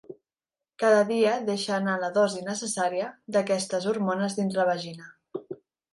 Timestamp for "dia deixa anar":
1.09-1.99